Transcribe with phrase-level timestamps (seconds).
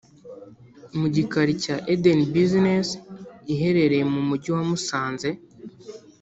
[0.99, 2.89] Mu gikari cya “Eden Busines”
[3.53, 5.29] iherereye mu Mujyi wa Musanze